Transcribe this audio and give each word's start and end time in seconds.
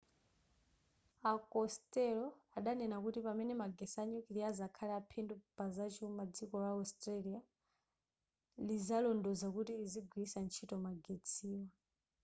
a 1.31 1.33
costello 1.53 2.27
adanena 2.57 2.95
kuti 3.03 3.19
pamene 3.27 3.53
magetsi 3.61 3.95
a 4.01 4.05
nyukiliya 4.11 4.45
azakhale 4.51 4.93
aphindu 4.99 5.33
pazachuma 5.57 6.23
dziko 6.33 6.55
la 6.63 6.69
australia 6.79 7.39
lizalondoloza 8.67 9.47
kuti 9.55 9.71
lizigwiritsa 9.79 10.37
ntchito 10.45 10.75
magetsiwa 10.85 11.67